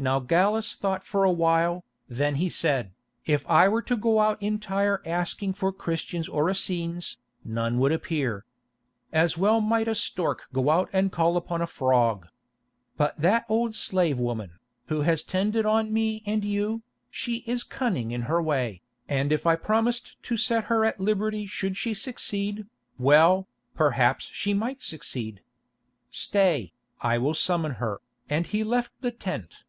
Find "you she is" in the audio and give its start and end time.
16.44-17.64